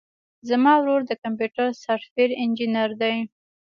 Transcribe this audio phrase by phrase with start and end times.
[0.49, 3.15] زما ورور د کمپيوټر سافټوېر انجينر دی.